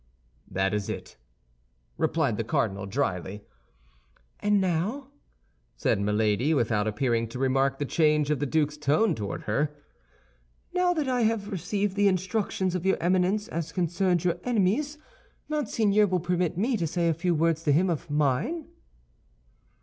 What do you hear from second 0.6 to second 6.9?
is it," replied the cardinal, dryly. "And now," said Milady, without